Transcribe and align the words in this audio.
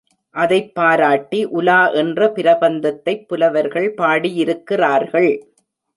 அதைப் 0.35 0.75
பாராட்டி 0.75 1.43
உலா 1.51 1.87
என்ற 1.93 2.27
பிரபந்தத்தைப் 2.29 3.27
புலவர்கள் 3.27 3.93
பாடியிருக்கிறார்கள். 3.97 5.31